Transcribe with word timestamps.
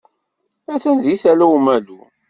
Atan 0.73 0.97
di 1.03 1.13
Tala 1.23 1.45
Umalu. 1.57 1.97